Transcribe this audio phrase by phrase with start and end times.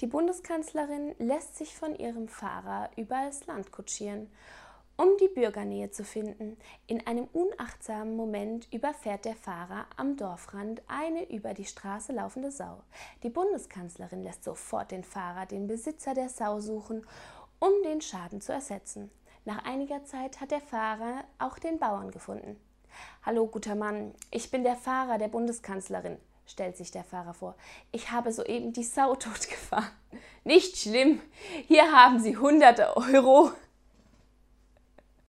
[0.00, 4.30] Die Bundeskanzlerin lässt sich von ihrem Fahrer übers Land kutschieren.
[4.96, 6.56] Um die Bürgernähe zu finden,
[6.86, 12.82] in einem unachtsamen Moment überfährt der Fahrer am Dorfrand eine über die Straße laufende Sau.
[13.24, 17.04] Die Bundeskanzlerin lässt sofort den Fahrer den Besitzer der Sau suchen,
[17.58, 19.10] um den Schaden zu ersetzen.
[19.44, 22.56] Nach einiger Zeit hat der Fahrer auch den Bauern gefunden.
[23.24, 26.18] Hallo, guter Mann, ich bin der Fahrer der Bundeskanzlerin
[26.48, 27.54] stellt sich der Fahrer vor.
[27.92, 29.90] Ich habe soeben die Sau totgefahren.
[30.44, 31.20] Nicht schlimm.
[31.66, 33.52] Hier haben Sie hunderte Euro.